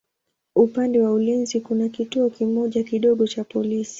[0.55, 3.89] Upande wa ulinzi kuna kituo kimoja kidogo cha polisi.